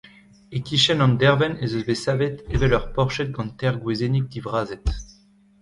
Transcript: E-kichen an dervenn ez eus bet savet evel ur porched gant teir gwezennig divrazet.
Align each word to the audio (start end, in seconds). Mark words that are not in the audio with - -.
E-kichen 0.57 1.03
an 1.05 1.13
dervenn 1.21 1.59
ez 1.63 1.71
eus 1.77 1.85
bet 1.87 2.01
savet 2.03 2.37
evel 2.53 2.75
ur 2.77 2.85
porched 2.95 3.29
gant 3.35 3.55
teir 3.57 3.75
gwezennig 3.83 4.25
divrazet. 4.33 4.85